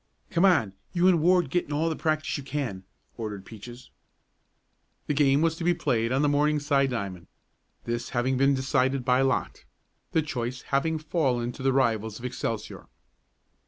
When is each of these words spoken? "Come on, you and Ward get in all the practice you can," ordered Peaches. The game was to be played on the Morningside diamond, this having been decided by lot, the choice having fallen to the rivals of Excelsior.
"Come 0.31 0.45
on, 0.45 0.73
you 0.93 1.07
and 1.07 1.21
Ward 1.21 1.51
get 1.51 1.65
in 1.65 1.71
all 1.73 1.87
the 1.87 1.95
practice 1.95 2.35
you 2.35 2.41
can," 2.43 2.85
ordered 3.17 3.45
Peaches. 3.45 3.91
The 5.05 5.13
game 5.13 5.41
was 5.41 5.55
to 5.57 5.63
be 5.63 5.75
played 5.75 6.11
on 6.11 6.23
the 6.23 6.27
Morningside 6.27 6.89
diamond, 6.89 7.27
this 7.83 8.09
having 8.09 8.35
been 8.35 8.55
decided 8.55 9.05
by 9.05 9.21
lot, 9.21 9.63
the 10.11 10.23
choice 10.23 10.63
having 10.63 10.97
fallen 10.97 11.51
to 11.51 11.61
the 11.61 11.71
rivals 11.71 12.17
of 12.17 12.25
Excelsior. 12.25 12.87